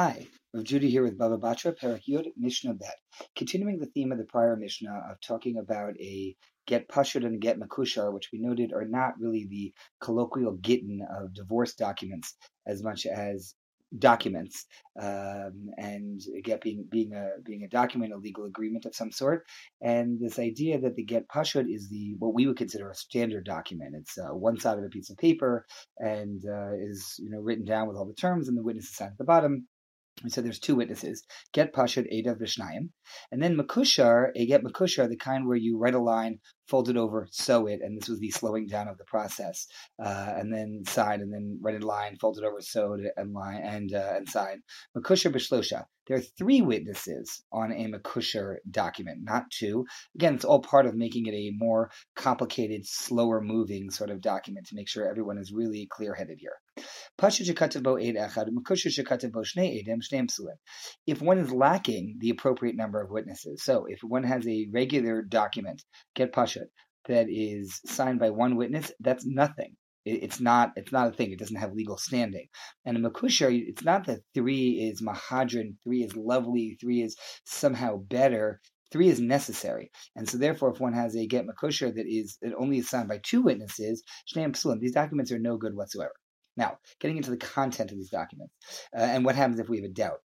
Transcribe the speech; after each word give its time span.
Hi, 0.00 0.28
Rav 0.54 0.62
Judy 0.62 0.88
here 0.90 1.02
with 1.02 1.18
Baba 1.18 1.38
Batra, 1.38 1.76
Perek 1.76 2.02
Yud, 2.08 2.26
Mishnah 2.36 2.74
Bet. 2.74 2.94
Continuing 3.34 3.80
the 3.80 3.86
theme 3.86 4.12
of 4.12 4.18
the 4.18 4.26
prior 4.26 4.54
Mishnah 4.54 5.02
of 5.10 5.20
talking 5.20 5.58
about 5.58 5.94
a 5.98 6.36
get 6.68 6.88
pashut 6.88 7.26
and 7.26 7.40
get 7.40 7.58
makushar, 7.58 8.12
which 8.12 8.28
we 8.32 8.38
noted 8.38 8.72
are 8.72 8.86
not 8.86 9.14
really 9.18 9.48
the 9.50 9.74
colloquial 10.00 10.56
gittin 10.60 11.00
of 11.10 11.34
divorce 11.34 11.74
documents 11.74 12.36
as 12.64 12.80
much 12.80 13.06
as 13.06 13.56
documents, 13.98 14.66
um, 15.02 15.70
and 15.78 16.20
get 16.44 16.60
being 16.60 16.86
being 16.88 17.12
a 17.14 17.30
being 17.44 17.64
a 17.64 17.68
document, 17.68 18.12
a 18.12 18.18
legal 18.18 18.44
agreement 18.44 18.84
of 18.84 18.94
some 18.94 19.10
sort, 19.10 19.46
and 19.82 20.20
this 20.20 20.38
idea 20.38 20.78
that 20.78 20.94
the 20.94 21.04
get 21.04 21.26
pashut 21.26 21.66
is 21.68 21.88
the 21.88 22.14
what 22.20 22.34
we 22.34 22.46
would 22.46 22.56
consider 22.56 22.88
a 22.88 22.94
standard 22.94 23.44
document. 23.44 23.96
It's 23.98 24.16
uh, 24.16 24.32
one 24.32 24.60
side 24.60 24.78
of 24.78 24.84
a 24.84 24.88
piece 24.90 25.10
of 25.10 25.16
paper 25.16 25.66
and 25.98 26.40
uh, 26.46 26.74
is 26.78 27.16
you 27.18 27.30
know 27.30 27.40
written 27.40 27.64
down 27.64 27.88
with 27.88 27.96
all 27.96 28.06
the 28.06 28.14
terms, 28.14 28.46
and 28.46 28.56
the 28.56 28.62
witness 28.62 28.84
is 28.84 28.94
signed 28.94 29.10
at 29.10 29.18
the 29.18 29.24
bottom 29.24 29.66
we 30.22 30.30
said 30.30 30.44
there's 30.44 30.58
two 30.58 30.76
witnesses. 30.76 31.24
Get 31.52 31.72
Pashut 31.72 32.06
Edav 32.12 32.40
Vishnayim. 32.40 32.90
And 33.30 33.42
then 33.42 33.56
Makushar, 33.56 34.30
a 34.34 34.46
get 34.46 34.62
Makushar, 34.62 35.08
the 35.08 35.16
kind 35.16 35.46
where 35.46 35.56
you 35.56 35.78
write 35.78 35.94
a 35.94 36.00
line, 36.00 36.40
fold 36.68 36.88
it 36.88 36.96
over, 36.96 37.26
sew 37.30 37.66
it, 37.66 37.80
and 37.82 38.00
this 38.00 38.08
was 38.08 38.20
the 38.20 38.30
slowing 38.30 38.66
down 38.66 38.88
of 38.88 38.98
the 38.98 39.04
process. 39.04 39.66
Uh, 40.02 40.34
and 40.36 40.52
then 40.52 40.82
sign, 40.86 41.20
and 41.20 41.32
then 41.32 41.58
write 41.62 41.74
in 41.74 41.82
line, 41.82 42.16
fold 42.20 42.38
it 42.38 42.44
over, 42.44 42.60
sew 42.60 42.94
it, 42.94 43.12
and 43.16 43.32
line, 43.32 43.60
and, 43.62 43.92
uh, 43.92 44.12
and 44.16 44.28
sign. 44.28 44.62
Makushar 44.96 45.32
Bishlosha. 45.32 45.84
There 46.06 46.16
are 46.16 46.22
three 46.38 46.62
witnesses 46.62 47.42
on 47.52 47.70
a 47.70 47.86
Makushar 47.86 48.56
document, 48.70 49.18
not 49.22 49.50
two. 49.50 49.84
Again, 50.14 50.36
it's 50.36 50.44
all 50.44 50.62
part 50.62 50.86
of 50.86 50.94
making 50.94 51.26
it 51.26 51.34
a 51.34 51.52
more 51.54 51.90
complicated, 52.16 52.86
slower 52.86 53.42
moving 53.42 53.90
sort 53.90 54.08
of 54.08 54.22
document 54.22 54.68
to 54.68 54.74
make 54.74 54.88
sure 54.88 55.06
everyone 55.06 55.36
is 55.36 55.52
really 55.52 55.86
clear 55.90 56.14
headed 56.14 56.38
here. 56.40 56.56
If 61.06 61.20
one 61.20 61.38
is 61.38 61.52
lacking 61.52 62.16
the 62.20 62.30
appropriate 62.30 62.76
number 62.76 63.02
of 63.02 63.10
witnesses, 63.10 63.64
so 63.64 63.84
if 63.86 63.98
one 64.02 64.22
has 64.22 64.46
a 64.46 64.68
regular 64.72 65.22
document, 65.22 65.82
get 66.14 66.32
that 67.06 67.26
is 67.28 67.80
signed 67.86 68.18
by 68.18 68.30
one 68.30 68.56
witness, 68.56 68.92
that's 69.00 69.24
nothing. 69.26 69.76
It's 70.04 70.40
not. 70.40 70.72
It's 70.76 70.92
not 70.92 71.08
a 71.08 71.12
thing. 71.12 71.32
It 71.32 71.38
doesn't 71.38 71.56
have 71.56 71.72
legal 71.72 71.98
standing. 71.98 72.46
And 72.86 72.96
in 72.96 73.02
makushar, 73.02 73.50
it's 73.52 73.84
not 73.84 74.06
that 74.06 74.20
three 74.34 74.90
is 74.90 75.02
mahadran, 75.02 75.76
three 75.84 76.02
is 76.02 76.16
lovely, 76.16 76.78
three 76.80 77.02
is 77.02 77.16
somehow 77.44 77.96
better. 77.96 78.60
Three 78.90 79.08
is 79.08 79.20
necessary, 79.20 79.90
and 80.16 80.26
so 80.26 80.38
therefore, 80.38 80.72
if 80.72 80.80
one 80.80 80.94
has 80.94 81.14
a 81.14 81.26
get 81.26 81.44
makushar 81.44 81.94
that 81.94 82.06
is 82.08 82.38
that 82.40 82.54
only 82.54 82.78
is 82.78 82.88
signed 82.88 83.10
by 83.10 83.20
two 83.22 83.42
witnesses, 83.42 84.02
these 84.34 84.92
documents 84.92 85.30
are 85.30 85.38
no 85.38 85.58
good 85.58 85.74
whatsoever. 85.74 86.14
Now, 86.56 86.78
getting 86.98 87.18
into 87.18 87.30
the 87.30 87.36
content 87.36 87.90
of 87.92 87.98
these 87.98 88.08
documents, 88.08 88.54
uh, 88.96 89.02
and 89.02 89.26
what 89.26 89.36
happens 89.36 89.60
if 89.60 89.68
we 89.68 89.76
have 89.76 89.84
a 89.84 89.92
doubt. 89.92 90.20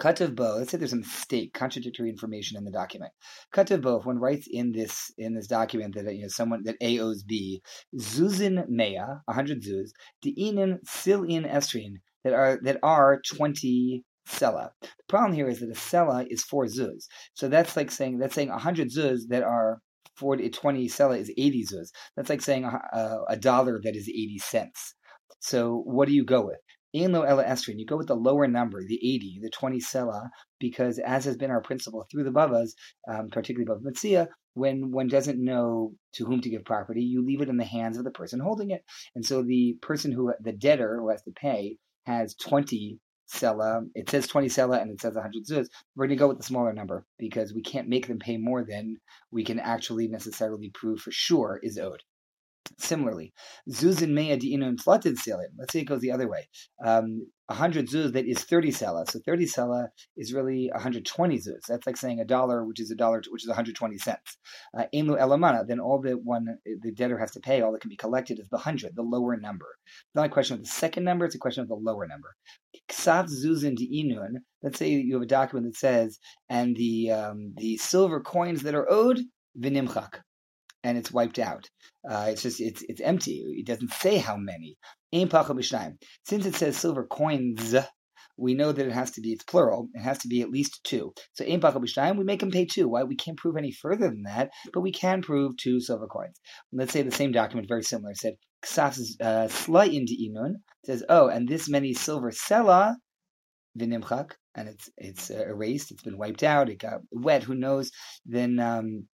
Katav 0.00 0.34
Bo, 0.34 0.56
let's 0.56 0.70
say 0.70 0.78
there's 0.78 0.92
a 0.92 0.96
mistake, 0.96 1.52
contradictory 1.54 2.10
information 2.10 2.56
in 2.56 2.64
the 2.64 2.70
document. 2.70 3.12
Katav 3.54 3.82
Bo, 3.82 3.98
if 3.98 4.06
one 4.06 4.18
writes 4.18 4.48
in 4.50 4.72
this 4.72 5.12
in 5.16 5.34
this 5.34 5.46
document 5.46 5.94
that 5.94 6.14
you 6.14 6.22
know 6.22 6.28
someone 6.28 6.62
that 6.64 6.76
A 6.80 6.98
owes 6.98 7.22
B, 7.22 7.62
Zuzin 7.96 8.68
Mea, 8.68 9.04
hundred 9.28 9.62
zuz, 9.62 9.90
Deinin 10.24 10.78
Silin 10.86 11.50
Estrin, 11.50 11.94
that 12.24 12.32
are 12.32 12.58
that 12.62 12.78
are 12.82 13.20
twenty 13.20 14.04
sela. 14.28 14.70
The 14.80 14.88
problem 15.08 15.32
here 15.32 15.48
is 15.48 15.60
that 15.60 15.68
a 15.68 15.72
sela 15.72 16.26
is 16.28 16.42
four 16.42 16.66
zuz. 16.66 17.06
So 17.34 17.48
that's 17.48 17.76
like 17.76 17.90
saying 17.90 18.18
that's 18.18 18.34
saying 18.34 18.48
hundred 18.48 18.88
zuz 18.88 19.28
that 19.28 19.42
are 19.42 19.78
40, 20.16 20.50
20 20.50 20.88
sela 20.88 21.18
is 21.18 21.30
80 21.36 21.66
zuz. 21.66 21.88
That's 22.16 22.28
like 22.28 22.40
saying 22.40 22.64
a, 22.64 22.96
uh, 22.96 23.24
a 23.28 23.36
dollar 23.36 23.80
that 23.82 23.96
is 23.96 24.08
80 24.08 24.38
cents. 24.38 24.94
So 25.40 25.82
what 25.84 26.08
do 26.08 26.14
you 26.14 26.24
go 26.24 26.46
with? 26.46 26.58
In 26.94 27.10
lo 27.10 27.22
ela 27.22 27.44
estrin, 27.44 27.78
you 27.78 27.84
go 27.84 27.96
with 27.96 28.06
the 28.06 28.14
lower 28.14 28.46
number, 28.46 28.80
the 28.84 29.00
80, 29.02 29.40
the 29.42 29.50
20 29.50 29.80
sela, 29.80 30.28
because 30.60 31.00
as 31.00 31.24
has 31.24 31.36
been 31.36 31.50
our 31.50 31.60
principle 31.60 32.06
through 32.08 32.22
the 32.22 32.30
Bavas, 32.30 32.74
um, 33.08 33.30
particularly 33.30 33.66
Bava 33.66 33.82
Metzia, 33.82 34.28
when 34.54 34.92
one 34.92 35.08
doesn't 35.08 35.42
know 35.42 35.92
to 36.12 36.24
whom 36.24 36.40
to 36.40 36.48
give 36.48 36.64
property, 36.64 37.02
you 37.02 37.26
leave 37.26 37.40
it 37.40 37.48
in 37.48 37.56
the 37.56 37.64
hands 37.64 37.98
of 37.98 38.04
the 38.04 38.12
person 38.12 38.38
holding 38.38 38.70
it. 38.70 38.84
And 39.16 39.26
so 39.26 39.42
the 39.42 39.76
person 39.82 40.12
who, 40.12 40.32
the 40.40 40.52
debtor 40.52 40.98
who 41.00 41.10
has 41.10 41.22
to 41.24 41.32
pay, 41.32 41.78
has 42.06 42.36
20 42.36 43.00
sela. 43.28 43.88
It 43.96 44.08
says 44.08 44.28
20 44.28 44.48
sela 44.48 44.80
and 44.80 44.90
it 44.92 45.00
says 45.00 45.14
100 45.14 45.46
zuz. 45.46 45.66
We're 45.96 46.06
going 46.06 46.16
to 46.16 46.20
go 46.20 46.28
with 46.28 46.38
the 46.38 46.44
smaller 46.44 46.72
number 46.72 47.04
because 47.18 47.52
we 47.52 47.62
can't 47.62 47.88
make 47.88 48.06
them 48.06 48.20
pay 48.20 48.36
more 48.36 48.64
than 48.64 48.98
we 49.32 49.42
can 49.42 49.58
actually 49.58 50.06
necessarily 50.06 50.70
prove 50.72 51.00
for 51.00 51.10
sure 51.10 51.58
is 51.62 51.78
owed. 51.78 52.02
Similarly, 52.78 53.32
zuz 53.70 54.02
in 54.02 54.14
mea 54.14 54.36
di'inun 54.36 54.76
tlatin 54.76 55.16
selim. 55.16 55.50
Let's 55.58 55.72
say 55.72 55.80
it 55.80 55.84
goes 55.84 56.00
the 56.00 56.12
other 56.12 56.28
way. 56.28 56.48
Um, 56.84 57.26
100 57.46 57.88
zuz 57.88 58.12
that 58.14 58.26
is 58.26 58.42
30 58.42 58.72
sela. 58.72 59.10
So 59.10 59.20
30 59.24 59.44
sela 59.44 59.88
is 60.16 60.32
really 60.32 60.70
120 60.72 61.38
zuz. 61.38 61.60
That's 61.68 61.86
like 61.86 61.96
saying 61.96 62.20
a 62.20 62.24
dollar, 62.24 62.64
which 62.64 62.80
is 62.80 62.90
a 62.90 62.94
dollar, 62.94 63.22
which 63.30 63.42
is 63.42 63.48
120 63.48 63.98
cents. 63.98 64.38
Uh, 64.76 64.84
ela 64.94 65.36
maneh, 65.36 65.66
then 65.66 65.78
all 65.78 66.00
that 66.02 66.22
one, 66.24 66.46
the 66.82 66.92
debtor 66.92 67.18
has 67.18 67.32
to 67.32 67.40
pay, 67.40 67.60
all 67.60 67.72
that 67.72 67.82
can 67.82 67.90
be 67.90 67.96
collected 67.96 68.38
is 68.38 68.48
the 68.48 68.56
100, 68.56 68.96
the 68.96 69.02
lower 69.02 69.36
number. 69.36 69.66
It's 69.86 70.14
not 70.14 70.26
a 70.26 70.30
question 70.30 70.54
of 70.54 70.62
the 70.62 70.68
second 70.68 71.04
number, 71.04 71.26
it's 71.26 71.34
a 71.34 71.38
question 71.38 71.62
of 71.62 71.68
the 71.68 71.74
lower 71.74 72.06
number. 72.06 72.34
Ksav 72.88 73.26
zuzin 73.26 73.76
di'inun, 73.76 74.36
let's 74.62 74.78
say 74.78 74.88
you 74.88 75.14
have 75.14 75.22
a 75.22 75.26
document 75.26 75.66
that 75.66 75.78
says, 75.78 76.18
and 76.48 76.74
the, 76.76 77.10
um, 77.10 77.52
the 77.58 77.76
silver 77.76 78.20
coins 78.20 78.62
that 78.62 78.74
are 78.74 78.90
owed, 78.90 79.20
vinimchak 79.60 80.20
and 80.84 80.96
it's 80.98 81.10
wiped 81.10 81.38
out. 81.40 81.68
Uh, 82.08 82.26
it's 82.28 82.42
just 82.42 82.60
it's 82.60 82.84
it's 82.88 83.00
empty. 83.00 83.42
It 83.58 83.66
doesn't 83.66 83.92
say 83.92 84.18
how 84.18 84.36
many. 84.36 84.76
Since 85.12 86.46
it 86.46 86.54
says 86.54 86.76
silver 86.76 87.06
coins, 87.06 87.74
we 88.36 88.54
know 88.54 88.72
that 88.72 88.86
it 88.86 88.92
has 88.92 89.12
to 89.12 89.20
be 89.20 89.32
it's 89.32 89.44
plural. 89.44 89.88
It 89.94 90.02
has 90.02 90.18
to 90.18 90.28
be 90.28 90.42
at 90.42 90.50
least 90.50 90.84
two. 90.84 91.14
So 91.32 91.44
we 91.44 92.24
make 92.24 92.40
them 92.40 92.50
pay 92.50 92.66
two. 92.66 92.88
Why 92.88 93.04
we 93.04 93.16
can't 93.16 93.38
prove 93.38 93.56
any 93.56 93.72
further 93.72 94.08
than 94.08 94.24
that, 94.24 94.50
but 94.72 94.82
we 94.82 94.92
can 94.92 95.22
prove 95.22 95.56
two 95.56 95.80
silver 95.80 96.06
coins. 96.06 96.38
Let's 96.72 96.92
say 96.92 97.02
the 97.02 97.10
same 97.10 97.32
document, 97.32 97.68
very 97.68 97.82
similar, 97.82 98.14
said 98.14 98.34
uh, 98.78 99.48
inun 99.48 100.54
says 100.84 101.04
oh, 101.08 101.28
and 101.28 101.48
this 101.48 101.68
many 101.68 101.92
silver 101.94 102.30
sela 102.30 102.94
and 104.56 104.68
it's 104.68 104.90
it's 104.96 105.30
uh, 105.30 105.44
erased. 105.46 105.90
It's 105.90 106.02
been 106.02 106.18
wiped 106.18 106.42
out. 106.42 106.68
It 106.68 106.78
got 106.78 107.00
wet. 107.10 107.42
Who 107.42 107.54
knows? 107.54 107.90
Then 108.24 108.58
um, 108.60 109.08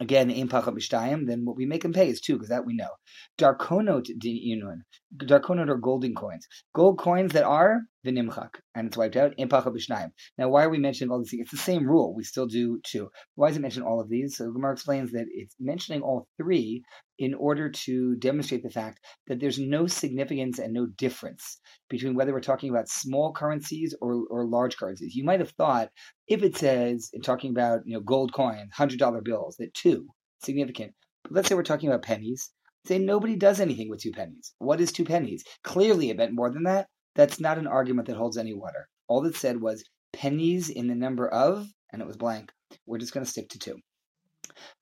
Again, 0.00 0.30
in 0.30 0.48
Pachat 0.48 1.26
then 1.26 1.44
what 1.44 1.56
we 1.56 1.66
make 1.66 1.82
them 1.82 1.92
pay 1.92 2.08
is 2.08 2.20
two, 2.20 2.34
because 2.34 2.48
that 2.48 2.66
we 2.66 2.74
know. 2.74 2.90
Darkonot 3.38 4.06
dinun. 4.18 4.78
Darkonot 5.16 5.68
are 5.68 5.76
golden 5.76 6.14
coins. 6.14 6.46
Gold 6.74 6.98
coins 6.98 7.32
that 7.32 7.44
are 7.44 7.82
the 8.04 8.12
nimchak, 8.12 8.50
and 8.74 8.86
it's 8.86 8.96
wiped 8.96 9.16
out 9.16 9.32
Now, 9.38 10.48
why 10.48 10.64
are 10.64 10.68
we 10.68 10.78
mentioning 10.78 11.10
all 11.10 11.18
these 11.18 11.30
things? 11.30 11.42
It's 11.42 11.50
the 11.50 11.56
same 11.56 11.86
rule. 11.86 12.14
We 12.14 12.22
still 12.22 12.46
do 12.46 12.78
two. 12.84 13.08
Why 13.34 13.48
is 13.48 13.56
it 13.56 13.60
mentioned 13.60 13.86
all 13.86 14.00
of 14.00 14.10
these? 14.10 14.36
So 14.36 14.52
Gemara 14.52 14.72
explains 14.72 15.12
that 15.12 15.24
it's 15.30 15.56
mentioning 15.58 16.02
all 16.02 16.28
three 16.36 16.82
in 17.18 17.32
order 17.34 17.70
to 17.70 18.16
demonstrate 18.16 18.62
the 18.62 18.70
fact 18.70 19.00
that 19.26 19.40
there's 19.40 19.58
no 19.58 19.86
significance 19.86 20.58
and 20.58 20.74
no 20.74 20.86
difference 20.86 21.58
between 21.88 22.14
whether 22.14 22.32
we're 22.32 22.40
talking 22.40 22.70
about 22.70 22.88
small 22.88 23.32
currencies 23.32 23.94
or, 24.02 24.24
or 24.30 24.46
large 24.46 24.76
currencies. 24.76 25.14
You 25.14 25.24
might 25.24 25.40
have 25.40 25.50
thought 25.52 25.88
if 26.28 26.42
it 26.42 26.56
says 26.56 27.08
in 27.12 27.22
talking 27.22 27.50
about 27.50 27.80
you 27.86 27.94
know 27.94 28.00
gold 28.00 28.34
coins, 28.34 28.70
hundred 28.74 28.98
dollar 28.98 29.22
bills, 29.22 29.56
that 29.58 29.72
two 29.72 30.06
significant. 30.42 30.92
But 31.22 31.32
let's 31.32 31.48
say 31.48 31.54
we're 31.54 31.62
talking 31.62 31.88
about 31.88 32.02
pennies. 32.02 32.50
Say 32.86 32.98
nobody 32.98 33.34
does 33.36 33.60
anything 33.60 33.88
with 33.88 34.02
two 34.02 34.12
pennies. 34.12 34.52
What 34.58 34.80
is 34.80 34.92
two 34.92 35.04
pennies? 35.06 35.42
Clearly, 35.62 36.10
a 36.10 36.14
bit 36.14 36.34
more 36.34 36.50
than 36.50 36.64
that. 36.64 36.88
That's 37.14 37.40
not 37.40 37.58
an 37.58 37.66
argument 37.66 38.08
that 38.08 38.16
holds 38.16 38.36
any 38.36 38.54
water. 38.54 38.88
All 39.06 39.22
that 39.22 39.36
said 39.36 39.60
was 39.60 39.84
pennies 40.12 40.68
in 40.70 40.88
the 40.88 40.94
number 40.94 41.28
of, 41.28 41.66
and 41.92 42.00
it 42.02 42.06
was 42.06 42.16
blank. 42.16 42.52
We're 42.86 42.98
just 42.98 43.12
going 43.12 43.24
to 43.24 43.30
stick 43.30 43.48
to 43.50 43.58
two. 43.58 43.76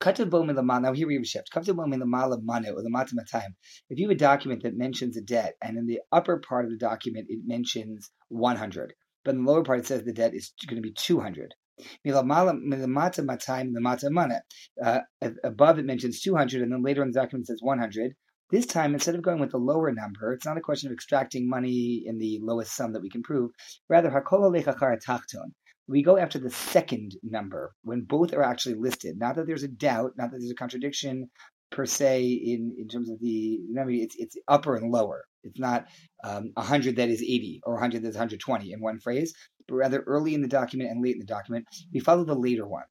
Now 0.00 0.12
here 0.92 1.06
we 1.06 1.14
have 1.14 1.22
a 1.22 1.26
shift. 1.26 1.50
If 1.54 1.68
you 3.98 4.08
have 4.08 4.10
a 4.10 4.14
document 4.14 4.62
that 4.62 4.76
mentions 4.76 5.16
a 5.16 5.22
debt, 5.22 5.54
and 5.62 5.78
in 5.78 5.86
the 5.86 6.00
upper 6.10 6.38
part 6.38 6.64
of 6.64 6.70
the 6.70 6.76
document 6.76 7.26
it 7.28 7.40
mentions 7.44 8.10
100, 8.28 8.94
but 9.24 9.34
in 9.34 9.44
the 9.44 9.50
lower 9.50 9.64
part 9.64 9.80
it 9.80 9.86
says 9.86 10.02
the 10.04 10.12
debt 10.12 10.34
is 10.34 10.52
going 10.66 10.76
to 10.76 10.82
be 10.82 10.92
200. 10.92 11.54
Uh, 14.84 15.00
above 15.42 15.78
it 15.78 15.84
mentions 15.86 16.20
200, 16.20 16.62
and 16.62 16.72
then 16.72 16.82
later 16.82 17.02
in 17.02 17.10
the 17.10 17.18
document 17.18 17.44
it 17.44 17.52
says 17.52 17.62
100. 17.62 18.14
This 18.52 18.66
time, 18.66 18.92
instead 18.92 19.14
of 19.14 19.22
going 19.22 19.40
with 19.40 19.52
the 19.52 19.56
lower 19.56 19.90
number, 19.92 20.30
it's 20.34 20.44
not 20.44 20.58
a 20.58 20.60
question 20.60 20.90
of 20.90 20.92
extracting 20.92 21.48
money 21.48 22.02
in 22.04 22.18
the 22.18 22.38
lowest 22.42 22.76
sum 22.76 22.92
that 22.92 23.00
we 23.00 23.08
can 23.08 23.22
prove. 23.22 23.50
Rather, 23.88 24.10
we 25.88 26.02
go 26.02 26.18
after 26.18 26.38
the 26.38 26.50
second 26.50 27.16
number 27.22 27.72
when 27.82 28.02
both 28.02 28.34
are 28.34 28.42
actually 28.42 28.74
listed. 28.74 29.18
Not 29.18 29.36
that 29.36 29.46
there's 29.46 29.62
a 29.62 29.68
doubt, 29.68 30.12
not 30.18 30.30
that 30.30 30.38
there's 30.38 30.50
a 30.50 30.54
contradiction 30.54 31.30
per 31.70 31.86
se 31.86 32.24
in, 32.24 32.76
in 32.78 32.88
terms 32.88 33.08
of 33.08 33.18
the 33.20 33.60
number. 33.70 33.92
It's 33.92 34.16
it's 34.18 34.36
upper 34.48 34.76
and 34.76 34.92
lower. 34.92 35.24
It's 35.44 35.58
not 35.58 35.86
um, 36.22 36.50
100 36.52 36.96
that 36.96 37.08
is 37.08 37.22
80 37.22 37.62
or 37.64 37.72
100 37.72 38.02
that 38.02 38.08
is 38.08 38.16
120 38.16 38.70
in 38.70 38.80
one 38.82 39.00
phrase, 39.00 39.32
but 39.66 39.76
rather 39.76 40.02
early 40.06 40.34
in 40.34 40.42
the 40.42 40.46
document 40.46 40.90
and 40.90 41.02
late 41.02 41.14
in 41.14 41.20
the 41.20 41.24
document, 41.24 41.64
we 41.90 42.00
follow 42.00 42.24
the 42.24 42.34
later 42.34 42.68
one. 42.68 42.84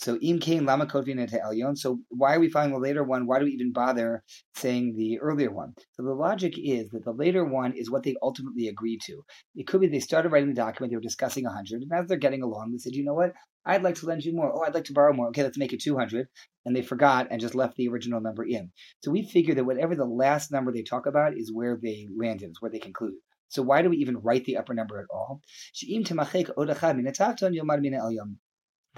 So 0.00 0.16
im 0.22 0.38
kain 0.38 0.64
lama 0.64 0.86
kotvin 0.86 1.18
elyon. 1.18 1.76
So 1.76 1.98
why 2.08 2.36
are 2.36 2.38
we 2.38 2.48
following 2.48 2.72
the 2.72 2.78
later 2.78 3.02
one? 3.02 3.26
Why 3.26 3.40
do 3.40 3.46
we 3.46 3.50
even 3.50 3.72
bother 3.72 4.22
saying 4.54 4.94
the 4.96 5.18
earlier 5.18 5.50
one? 5.50 5.74
So 5.94 6.04
the 6.04 6.12
logic 6.14 6.54
is 6.56 6.90
that 6.90 7.04
the 7.04 7.10
later 7.10 7.44
one 7.44 7.72
is 7.72 7.90
what 7.90 8.04
they 8.04 8.14
ultimately 8.22 8.68
agreed 8.68 9.00
to. 9.06 9.24
It 9.56 9.66
could 9.66 9.80
be 9.80 9.88
they 9.88 9.98
started 9.98 10.30
writing 10.30 10.50
the 10.50 10.54
document, 10.54 10.92
they 10.92 10.96
were 10.96 11.02
discussing 11.02 11.42
100, 11.42 11.82
and 11.82 11.92
as 11.92 12.06
they're 12.06 12.16
getting 12.16 12.42
along, 12.42 12.70
they 12.70 12.78
said, 12.78 12.94
you 12.94 13.04
know 13.04 13.14
what? 13.14 13.32
I'd 13.66 13.82
like 13.82 13.96
to 13.96 14.06
lend 14.06 14.22
you 14.22 14.32
more. 14.36 14.52
Oh, 14.54 14.62
I'd 14.64 14.72
like 14.72 14.84
to 14.84 14.92
borrow 14.92 15.12
more. 15.12 15.26
Okay, 15.30 15.42
let's 15.42 15.58
make 15.58 15.72
it 15.72 15.82
200. 15.82 16.28
And 16.64 16.76
they 16.76 16.82
forgot 16.82 17.26
and 17.32 17.40
just 17.40 17.56
left 17.56 17.76
the 17.76 17.88
original 17.88 18.20
number 18.20 18.44
in. 18.44 18.70
So 19.02 19.10
we 19.10 19.24
figure 19.24 19.56
that 19.56 19.64
whatever 19.64 19.96
the 19.96 20.04
last 20.04 20.52
number 20.52 20.72
they 20.72 20.82
talk 20.82 21.06
about 21.06 21.36
is 21.36 21.52
where 21.52 21.76
they 21.82 22.06
landed, 22.16 22.50
is 22.50 22.60
where 22.60 22.70
they 22.70 22.78
concluded. 22.78 23.18
So 23.48 23.62
why 23.62 23.82
do 23.82 23.90
we 23.90 23.96
even 23.96 24.18
write 24.18 24.44
the 24.44 24.58
upper 24.58 24.74
number 24.74 25.00
at 25.00 25.06
all? 25.10 25.40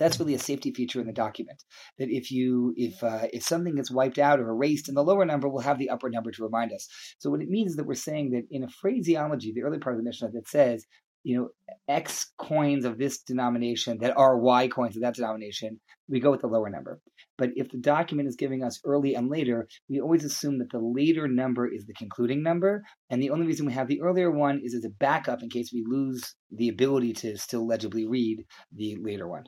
That's 0.00 0.18
really 0.18 0.34
a 0.34 0.38
safety 0.40 0.72
feature 0.72 1.00
in 1.00 1.06
the 1.06 1.12
document. 1.12 1.62
That 1.98 2.08
if 2.10 2.32
you 2.32 2.74
if 2.76 3.04
uh, 3.04 3.28
if 3.32 3.44
something 3.44 3.76
gets 3.76 3.92
wiped 3.92 4.18
out 4.18 4.40
or 4.40 4.48
erased 4.48 4.88
in 4.88 4.96
the 4.96 5.04
lower 5.04 5.24
number, 5.24 5.48
we'll 5.48 5.62
have 5.62 5.78
the 5.78 5.90
upper 5.90 6.10
number 6.10 6.32
to 6.32 6.42
remind 6.42 6.72
us. 6.72 6.88
So 7.18 7.30
what 7.30 7.42
it 7.42 7.48
means 7.48 7.72
is 7.72 7.76
that 7.76 7.86
we're 7.86 7.94
saying 7.94 8.30
that 8.32 8.48
in 8.50 8.64
a 8.64 8.68
phraseology, 8.68 9.52
the 9.54 9.62
early 9.62 9.78
part 9.78 9.94
of 9.94 10.00
the 10.00 10.08
Mishnah 10.08 10.30
that 10.32 10.48
says 10.48 10.84
you 11.22 11.36
know, 11.36 11.48
X 11.88 12.32
coins 12.38 12.84
of 12.84 12.98
this 12.98 13.18
denomination 13.18 13.98
that 14.00 14.16
are 14.16 14.38
Y 14.38 14.68
coins 14.68 14.96
of 14.96 15.02
that 15.02 15.14
denomination, 15.14 15.80
we 16.08 16.20
go 16.20 16.30
with 16.30 16.40
the 16.40 16.46
lower 16.46 16.70
number. 16.70 17.00
But 17.36 17.50
if 17.56 17.70
the 17.70 17.78
document 17.78 18.28
is 18.28 18.36
giving 18.36 18.64
us 18.64 18.80
early 18.84 19.14
and 19.14 19.28
later, 19.28 19.68
we 19.88 20.00
always 20.00 20.24
assume 20.24 20.58
that 20.58 20.70
the 20.70 20.78
later 20.78 21.28
number 21.28 21.68
is 21.70 21.84
the 21.84 21.94
concluding 21.94 22.42
number. 22.42 22.82
And 23.10 23.22
the 23.22 23.30
only 23.30 23.46
reason 23.46 23.66
we 23.66 23.72
have 23.72 23.88
the 23.88 24.00
earlier 24.00 24.30
one 24.30 24.60
is 24.62 24.74
as 24.74 24.84
a 24.84 24.90
backup 24.90 25.42
in 25.42 25.50
case 25.50 25.72
we 25.72 25.84
lose 25.86 26.34
the 26.50 26.68
ability 26.68 27.12
to 27.14 27.36
still 27.36 27.66
legibly 27.66 28.06
read 28.06 28.44
the 28.72 28.96
later 29.00 29.28
one. 29.28 29.44